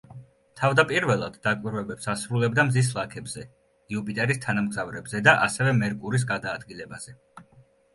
[0.61, 3.47] თავდაპირველად დაკვირვებებს ასრულებდა მზის ლაქებზე,
[3.99, 7.21] იუპიტერის თანამგზავრებზე და ასევე მერკურის გადაადგილებაზე.